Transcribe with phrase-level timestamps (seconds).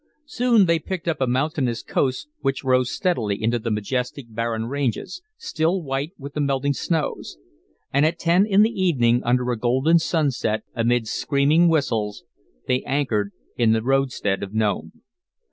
[0.25, 5.83] Soon they picked up a mountainous coast which rose steadily into majestic, barren ranges, still
[5.83, 7.37] white with the melting snows;
[7.93, 12.23] and at ten in the evening under a golden sunset, amid screaming whistles,
[12.67, 15.03] they anchored in the roadstead of Nome.